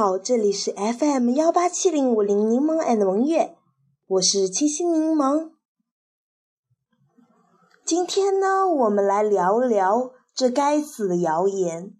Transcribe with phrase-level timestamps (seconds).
[0.00, 3.58] 好，这里是 FM 幺八七零五零柠檬 and 文月，
[4.06, 5.50] 我是清新柠檬。
[7.84, 11.98] 今天呢，我们来聊聊这该死的谣言。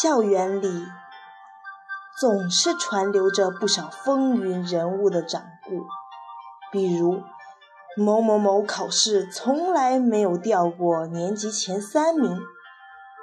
[0.00, 0.86] 校园里
[2.20, 5.86] 总是传流着不少风云人物的掌故，
[6.70, 7.20] 比如。
[7.96, 12.40] 某某某考试从来没有掉过年级前三名，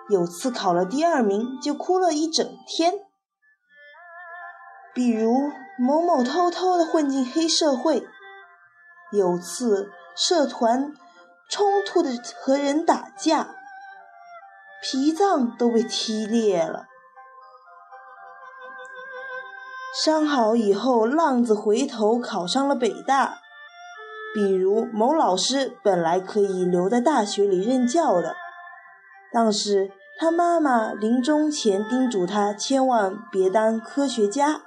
[0.09, 2.93] 有次考了第二名就哭了一整天。
[4.93, 8.07] 比如某某偷偷的混进黑社会，
[9.11, 10.93] 有次社团
[11.49, 13.55] 冲突的和人打架，
[14.83, 16.85] 脾脏都被踢裂了。
[20.03, 23.39] 伤好以后，浪子回头考上了北大。
[24.33, 28.35] 比如某老师本来可以留在大学里任教的，
[29.33, 34.61] 但是他妈妈临终前叮嘱他千万别当科学家，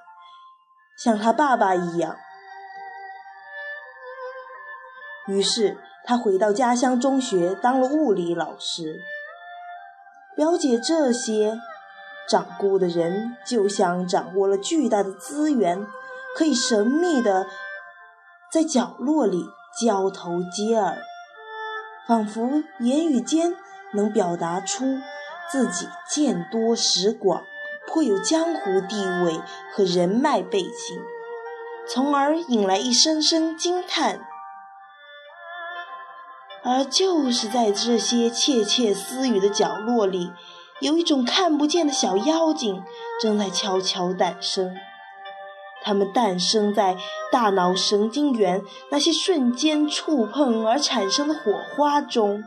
[0.98, 2.16] 像他爸爸一样。
[5.28, 9.00] 于是他回到家乡中学当了物理老师。
[10.36, 11.60] 了解这些
[12.28, 15.86] 掌故的人，就像掌握了巨大的资源，
[16.36, 17.46] 可以神秘的。
[18.52, 19.48] 在角落里
[19.80, 20.98] 交头接耳，
[22.06, 23.54] 仿佛言语间
[23.94, 24.98] 能表达出
[25.50, 27.42] 自己见多识广、
[27.86, 29.40] 颇有江湖地位
[29.72, 31.00] 和人脉背景，
[31.88, 34.20] 从而引来一声声惊叹。
[36.62, 40.30] 而就是在这些窃窃私语的角落里，
[40.80, 42.84] 有一种看不见的小妖精
[43.18, 44.76] 正在悄悄诞生。
[45.82, 46.96] 它们诞生在
[47.32, 51.40] 大脑神经元那些瞬间触碰而产生的火
[51.74, 52.44] 花中，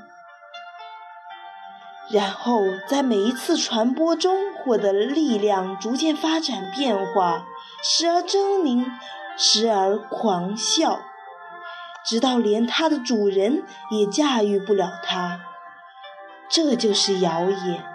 [2.12, 7.46] 然后在每一次传播中获得了力量，逐渐发展变化，
[7.84, 8.86] 时而狰狞，
[9.36, 11.00] 时而狂笑，
[12.06, 15.42] 直到连它的主人也驾驭不了它。
[16.48, 17.95] 这就是谣言。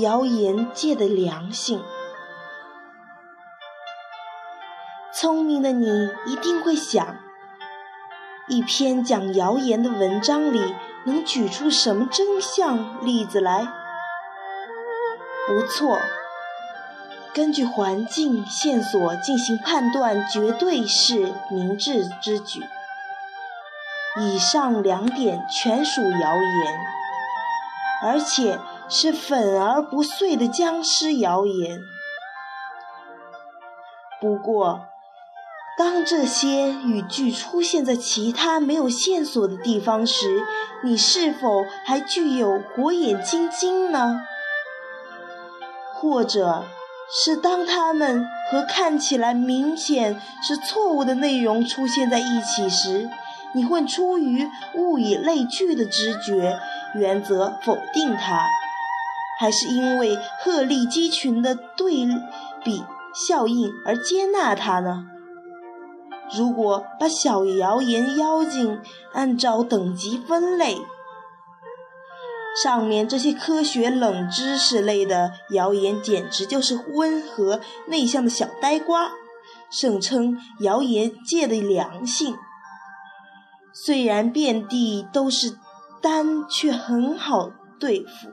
[0.00, 1.82] 谣言界的良心，
[5.12, 7.18] 聪明的你一定会想：
[8.48, 13.68] 一篇讲谣言的文章里能举出什么真相例子来？
[15.46, 16.00] 不错，
[17.34, 22.60] 根据环境线索进行判断，绝对是明智之举。
[24.16, 26.80] 以上两点全属谣言，
[28.02, 28.58] 而且。
[28.88, 31.80] 是粉而不碎的僵尸谣言。
[34.20, 34.82] 不过，
[35.78, 40.42] 当这些语句出现在其他没有线索的地方时，
[40.84, 44.20] 你是否还具有火眼金睛呢？
[45.94, 46.64] 或者
[47.10, 53.08] 是当它们和看起来明显是错误的内容出现在一起时，
[53.54, 56.58] 你会出于物以类聚的直觉
[56.94, 58.46] 原则否定它？
[59.38, 62.06] 还是因为鹤立鸡群的对
[62.62, 65.06] 比效应而接纳它呢？
[66.36, 68.80] 如果把小谣言妖精
[69.12, 70.78] 按照等级分类，
[72.62, 79.10] 上面这些科学冷知识类的谣言简直就是温和内向的小呆瓜，
[79.70, 82.36] 盛称谣言界的良性。
[83.72, 85.56] 虽然遍地都是
[86.02, 88.28] 但，却很好对付。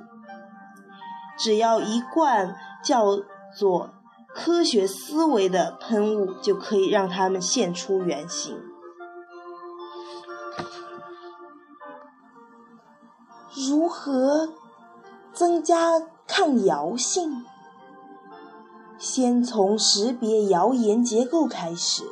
[1.38, 3.20] 只要一罐叫
[3.58, 3.92] 做
[4.36, 8.60] “科学思维”的喷雾，就可以让它们现出原形。
[13.56, 14.50] 如何
[15.32, 17.46] 增加抗谣性？
[18.98, 22.04] 先从识别谣言结构开始。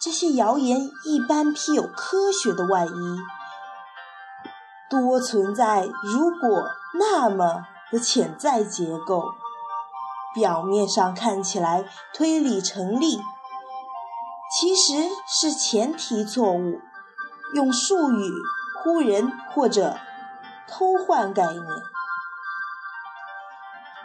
[0.00, 3.18] 这些谣言一般披有科学的外衣，
[4.90, 6.64] 多存在“如果
[6.98, 7.66] ”“那么”。
[7.90, 9.32] 的潜在结构，
[10.34, 13.18] 表面上看起来推理成立，
[14.52, 16.82] 其实是前提错误，
[17.54, 18.30] 用术语
[18.84, 19.96] 唬人或者
[20.68, 21.64] 偷换概念。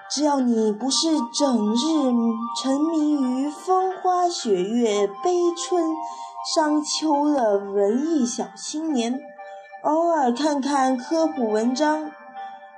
[0.09, 2.13] 只要你不是整日
[2.61, 5.83] 沉迷于风花雪月、悲春
[6.55, 9.19] 伤秋的文艺小青年，
[9.83, 12.09] 偶尔看看科普文章。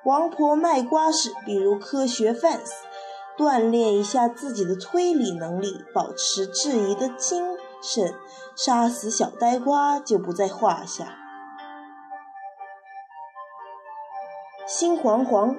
[0.05, 2.71] 王婆卖瓜时，比如科学 fans，
[3.37, 8.15] 锻炼一下自己的推理能力，保持质疑的精神，
[8.55, 11.15] 杀死小呆瓜就不在话下。
[14.65, 15.57] 心惶惶，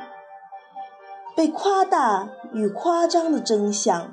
[1.37, 4.12] 被夸大与夸张的真相。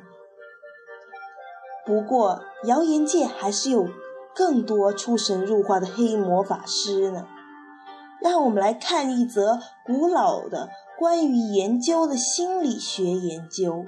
[1.83, 3.87] 不过，谣言界还是有
[4.35, 7.27] 更多出神入化的黑魔法师呢。
[8.23, 13.85] 让我们来看一则古老的关于研究的心理学研究。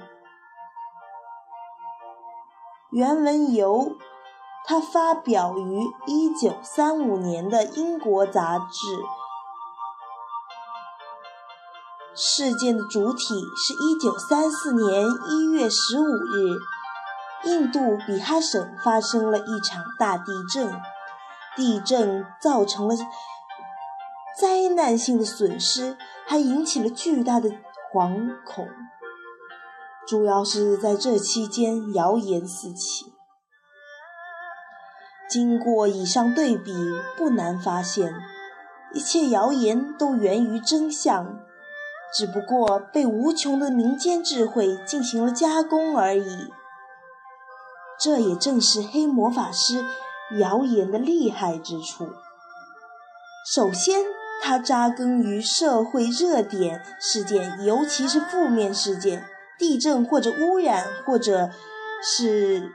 [2.90, 3.96] 原文由
[4.66, 8.86] 他发表于1935年的英国杂志。
[12.14, 13.24] 事件的主体
[13.56, 16.75] 是1934年1月15日。
[17.46, 20.68] 印度比哈省发生了一场大地震，
[21.54, 22.96] 地震造成了
[24.36, 25.96] 灾难性的损失，
[26.26, 27.50] 还引起了巨大的
[27.92, 28.68] 惶恐。
[30.08, 33.12] 主要是在这期间，谣言四起。
[35.28, 36.72] 经过以上对比，
[37.16, 38.12] 不难发现，
[38.92, 41.38] 一切谣言都源于真相，
[42.12, 46.52] 只不过被无穷的民间智慧进行了加工而已。
[48.06, 49.84] 这也正是黑魔法师
[50.38, 52.06] 谣言的厉害之处。
[53.52, 54.04] 首先，
[54.40, 59.24] 它扎根于社会热点事件，尤其是负面事件，
[59.58, 61.50] 地震或者污染，或者
[62.00, 62.70] 是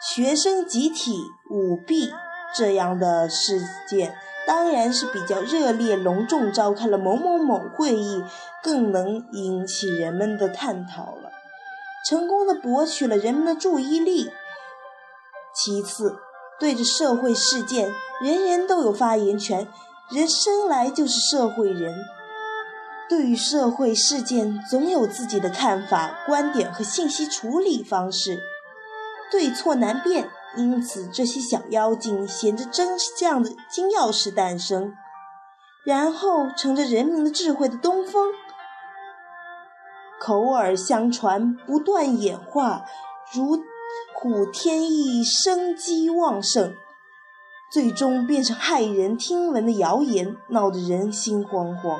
[0.00, 1.18] 学生集体
[1.50, 2.12] 舞弊
[2.54, 4.14] 这样的事件，
[4.46, 8.22] 当然是比较热烈、隆重召开了某某某会议，
[8.62, 11.16] 更能引起人们的探讨。
[12.08, 14.30] 成功的博取了人们的注意力。
[15.54, 16.18] 其次，
[16.58, 19.68] 对着社会事件，人人都有发言权，
[20.10, 21.94] 人生来就是社会人，
[23.08, 28.40] 对于社会事件总有自己的看法、观点和信息处理方式，
[29.30, 30.28] 对错难辨。
[30.56, 34.92] 因此，这些小妖精衔着真相的金钥匙诞生，
[35.84, 38.30] 然后乘着人民的智慧的东风。
[40.20, 42.84] 口耳相传，不断演化，
[43.34, 43.58] 如
[44.14, 46.74] 虎添翼，生机旺盛，
[47.70, 51.98] 最终变成骇人听闻的谣言，闹得人心惶惶。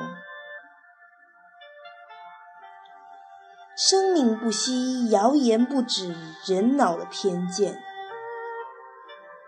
[3.77, 6.15] 生命不息，谣言不止，
[6.47, 7.77] 人脑的偏见，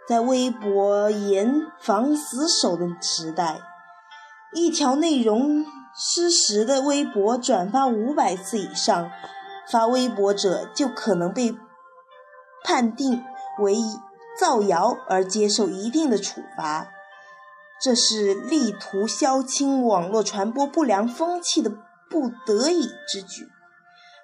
[0.07, 3.61] 在微博严防死守的时代，
[4.53, 5.65] 一条内容。
[5.99, 9.09] 失实的微博转发五百次以上，
[9.67, 11.55] 发微博者就可能被
[12.63, 13.23] 判定
[13.57, 13.75] 为
[14.39, 16.89] 造谣而接受一定的处罚。
[17.81, 21.71] 这是力图消清网络传播不良风气的
[22.11, 23.47] 不得已之举。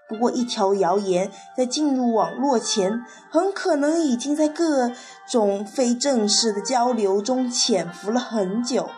[0.08, 4.92] 不过，一条谣言在进入网络前，很可能已经在各
[5.28, 8.92] 种非正式的交流中潜伏了很久。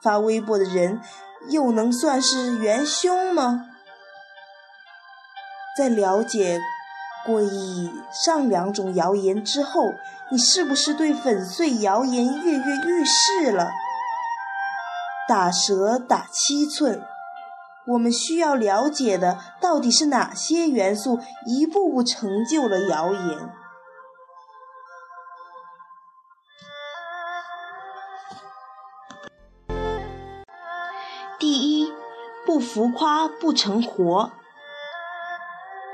[0.00, 1.00] 发微博的人。
[1.48, 3.68] 又能算是元凶吗？
[5.76, 6.60] 在了解
[7.24, 9.92] 过以上两种谣言之后，
[10.30, 13.70] 你是不是对粉碎谣言跃跃欲试了？
[15.28, 17.02] 打蛇打七寸，
[17.86, 23.38] 我们需要了解的到底是哪些元素，一步步成就了谣言？
[32.62, 34.32] 浮夸不成活。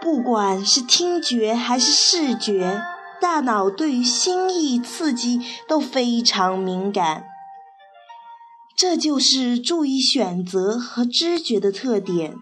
[0.00, 2.80] 不管是听觉还是视觉，
[3.20, 7.24] 大脑对于新意刺激都非常敏感。
[8.76, 12.36] 这就是注意选择和知觉的特点。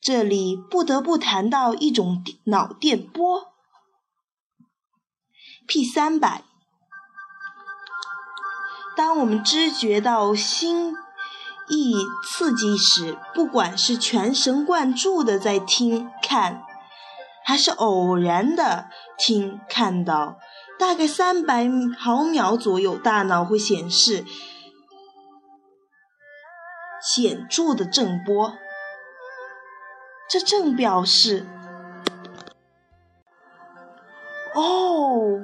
[0.00, 3.52] 这里不得不谈到一种脑电波
[5.68, 6.42] ，P 三百。
[8.96, 10.96] 当我们知觉到新。
[11.68, 16.62] 意刺激时，不管是全神贯注的在听看，
[17.44, 20.38] 还是偶然的听看到，
[20.78, 24.24] 大概三百毫秒左右，大脑会显示
[27.00, 28.54] 显著的震波。
[30.28, 31.46] 这正表示，
[34.54, 35.40] 哦，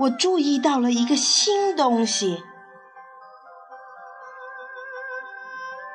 [0.00, 2.42] 我注意到了一个新东西。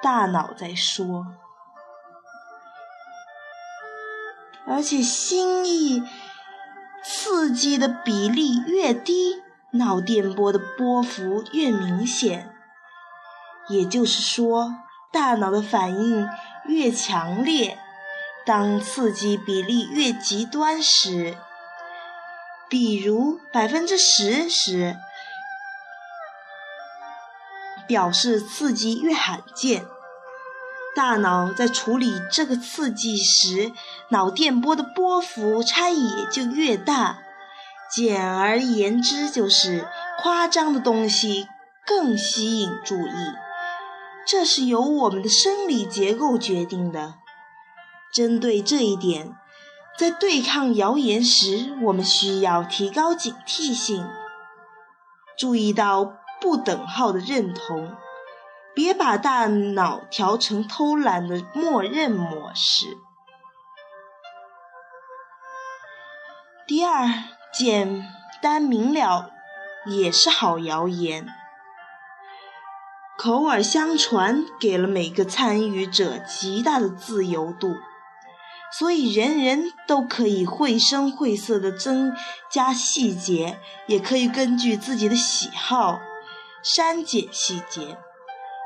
[0.04, 1.26] 大脑在说，
[4.68, 6.04] 而且心意
[7.02, 9.42] 刺激的比例越低，
[9.72, 12.54] 脑电波的波幅越明显。
[13.70, 14.76] 也就是说，
[15.10, 16.30] 大脑的反应
[16.66, 17.80] 越强烈，
[18.46, 21.38] 当刺激比例越极端时，
[22.68, 24.98] 比如百分之十时，
[27.88, 29.86] 表示刺激越罕见。
[30.96, 33.72] 大脑在处理这个刺激时，
[34.10, 37.20] 脑电波的波幅差异也就越大。
[37.96, 39.88] 简而言之，就是
[40.22, 41.48] 夸张的东西
[41.86, 43.14] 更吸引注意。
[44.26, 47.16] 这是由我们的生理结构决定的。
[48.14, 49.36] 针对这一点，
[49.98, 54.08] 在对抗谣言时，我们需要提高警惕性，
[55.38, 57.96] 注意到不等号的认同，
[58.76, 62.98] 别把大脑调成偷懒的默认模式。
[66.66, 67.08] 第二，
[67.54, 68.06] 简
[68.42, 69.30] 单明了
[69.86, 71.28] 也是好谣言。
[73.18, 77.76] 口耳相传给了每个参与者极大的自由度，
[78.78, 82.16] 所以人人都可以绘声绘色地增
[82.50, 86.00] 加细节，也可以根据自己的喜好
[86.64, 87.98] 删减细节。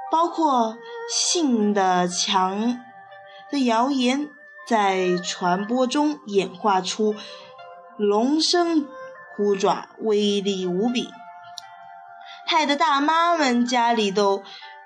[0.09, 0.77] 包括
[1.09, 2.79] 性的强
[3.51, 4.29] 的谣言，
[4.67, 7.15] 在传播中演化出
[7.97, 8.87] 龙生
[9.35, 11.09] 虎爪，威力无比。
[12.47, 14.43] 害得大妈们家里都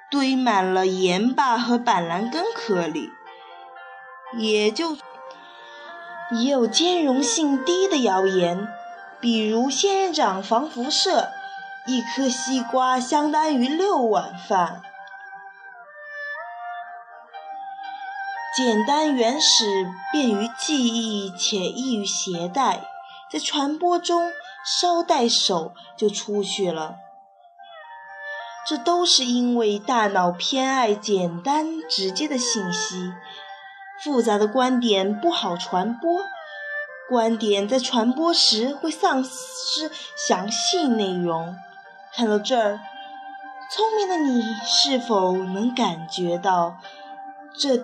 [0.10, 3.10] 堆满了盐巴和板蓝根颗粒，
[4.38, 4.98] 也就
[6.32, 8.68] 也有兼容性低的谣言，
[9.20, 11.30] 比如仙人掌防辐射，
[11.86, 14.82] 一颗西瓜相当于六碗饭。
[18.54, 19.66] 简单原始，
[20.12, 22.84] 便于记忆且易于携带，
[23.32, 24.30] 在传播中
[24.66, 26.96] 稍带手就出去了。
[28.68, 33.14] 这都是因为大脑偏爱简单直接的信息，
[34.04, 36.20] 复杂的观点不好传播。
[37.10, 39.90] 观点在传播时会丧失
[40.28, 41.56] 详细内容。
[42.14, 42.80] 看到这儿，
[43.72, 46.78] 聪明的你是否能感觉到
[47.58, 47.78] 这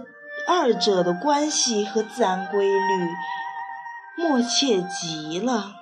[0.47, 3.09] 二者的关系和自然规律
[4.17, 5.75] 默契极了？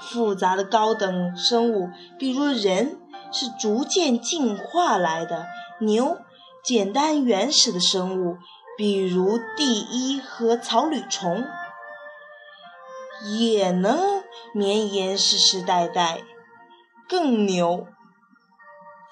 [0.00, 2.96] 复杂的高等生物，比如人。
[3.32, 5.46] 是逐渐进化来的
[5.78, 6.18] 牛，
[6.64, 8.38] 简单原始的生物，
[8.76, 11.46] 比如地衣和草履虫，
[13.38, 16.22] 也能绵延世世代代。
[17.08, 17.86] 更牛。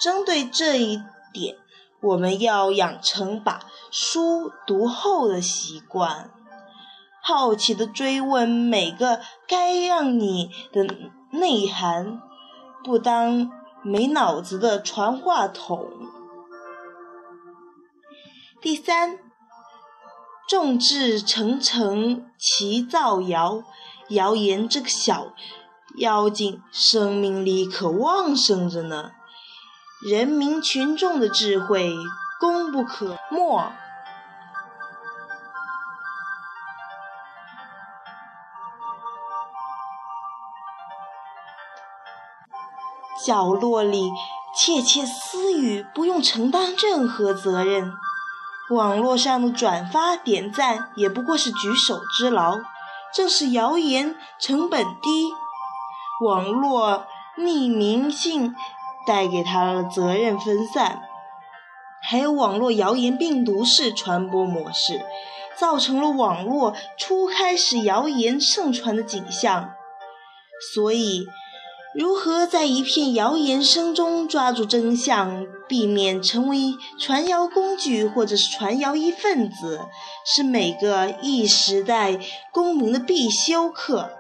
[0.01, 1.01] 针对这一
[1.33, 1.57] 点，
[2.01, 6.31] 我们要养成把书读后的习惯，
[7.23, 10.85] 好奇的追问每个该让你的
[11.31, 12.21] 内涵，
[12.83, 13.51] 不当。
[13.85, 15.89] 没脑子的传话筒。
[18.61, 19.21] 第三，
[20.49, 23.63] 众志成城齐造谣，
[24.09, 25.33] 谣言这个小
[25.99, 29.13] 妖精，生命力可旺盛着呢。
[30.03, 31.95] 人民群众的智慧
[32.41, 33.73] 功不可没。
[43.27, 44.11] 角落里
[44.57, 47.93] 窃窃私语，不用承担任何责任。
[48.71, 52.59] 网络上的转发点赞也不过是举手之劳。
[53.15, 55.33] 正是谣言成本低，
[56.23, 57.07] 网络
[57.39, 58.55] 匿名性
[59.07, 61.08] 带给他的责任分散，
[62.03, 65.01] 还有网络谣言病毒式传播模式，
[65.57, 69.73] 造成了网络初开始谣言盛传的景象。
[70.75, 71.27] 所以。
[71.95, 79.81] 如何在一片谣言声中抓住真相，避免成为传谣工具或者是传谣一份子，
[80.25, 82.21] 是每个异时代
[82.53, 84.18] 公民的必修课。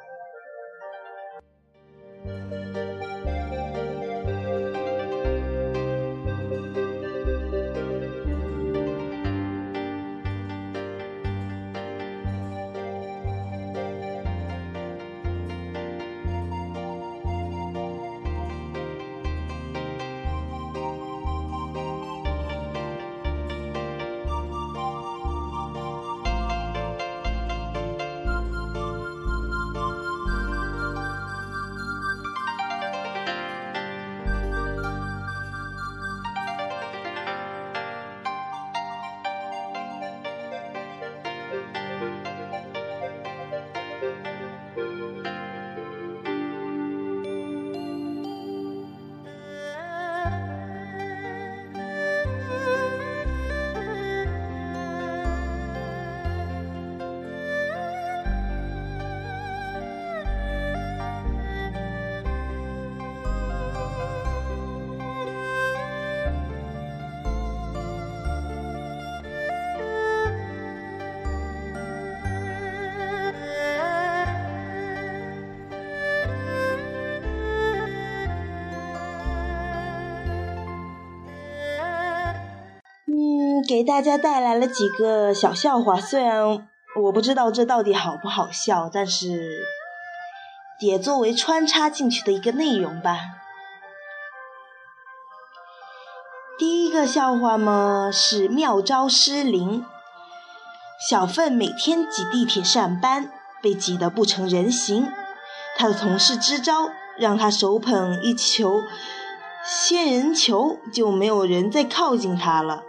[83.68, 86.66] 给大家带来了几个小笑话，虽然
[87.02, 89.60] 我不知道这到底好不好笑，但是
[90.80, 93.18] 也作为穿插进去的一个内容吧。
[96.58, 99.84] 第一个笑话嘛是妙招失灵。
[101.10, 103.30] 小奋每天挤地铁上班，
[103.62, 105.12] 被挤得不成人形。
[105.76, 108.80] 他的同事支招，让他手捧一球
[109.62, 112.84] 仙人球，就没有人再靠近他了。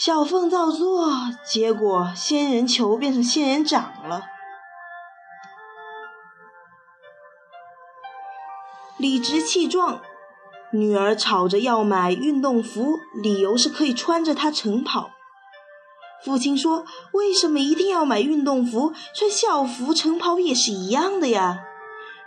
[0.00, 1.10] 小凤照做，
[1.44, 4.22] 结果仙人球变成仙人掌了。
[8.96, 10.00] 理直气壮，
[10.72, 15.10] 女儿吵着要买运动服，理由是可以穿着它晨跑。
[16.24, 18.94] 父亲说：“为什么一定要买运动服？
[19.14, 21.58] 穿校服晨跑也是一样的呀。”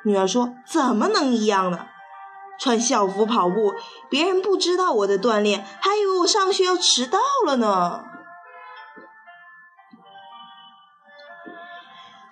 [0.05, 1.87] 女儿说：“怎么能一样呢？
[2.63, 3.73] 穿校服跑步，
[4.09, 8.01] 别人不知道我在锻炼，还以为我上学要迟到了呢。”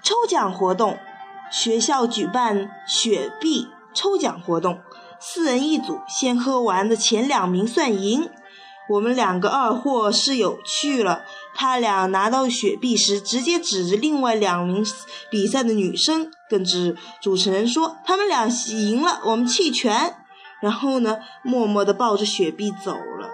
[0.02, 0.98] 抽奖活动，
[1.52, 4.80] 学校举办雪碧抽奖活动，
[5.20, 8.30] 四人一组，先喝完的前两名算赢。
[8.90, 11.24] 我们两个二货室友去了，
[11.54, 14.84] 他俩拿到雪碧时，直接指着另外两名
[15.30, 20.18] 比赛的女生，跟主主持人说：“他们俩赢了，我们弃权。”
[20.62, 23.30] 然后呢，默默地抱着雪碧走了。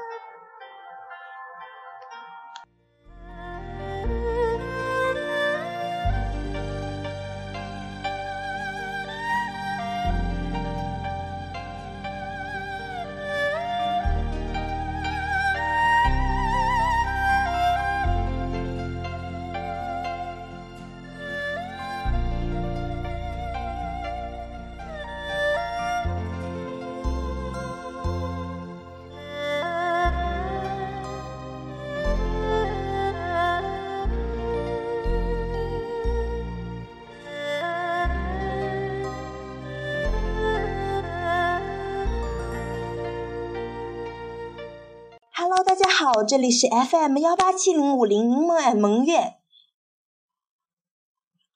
[45.80, 49.36] 大家好，这里是 FM 幺八七零五零柠檬爱萌月，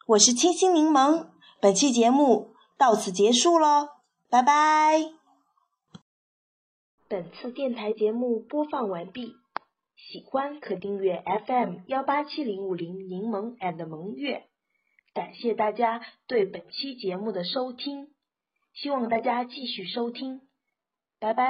[0.06, 1.30] 我是清新柠檬，
[1.60, 3.90] 本期节目到此结束喽，
[4.30, 5.12] 拜拜。
[7.08, 9.38] 本次电台节目播放完毕，
[9.96, 14.44] 喜欢可订阅 FM 幺八七零五零柠檬 and 萌月，
[15.16, 18.14] 感谢大家对本期节目的收听，
[18.76, 20.42] 希望大家继续收听，
[21.20, 21.50] 拜拜了。